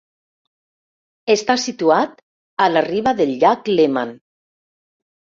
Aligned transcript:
Està 1.33 1.55
situat 1.63 2.15
a 2.65 2.67
la 2.71 2.83
riba 2.87 3.13
del 3.21 3.35
Llac 3.45 3.71
Léman. 3.73 4.15